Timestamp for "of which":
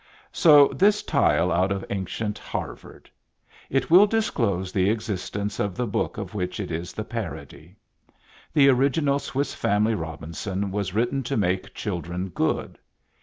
6.17-6.59